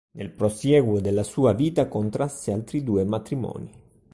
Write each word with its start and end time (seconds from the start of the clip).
Nel 0.13 0.31
prosieguo 0.31 0.99
della 0.99 1.21
sua 1.21 1.53
vita 1.53 1.87
contrasse 1.87 2.51
altri 2.51 2.81
due 2.83 3.03
matrimoni. 3.05 3.71